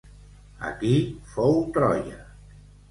[0.69, 0.95] Aquí
[1.35, 2.21] fou Troia.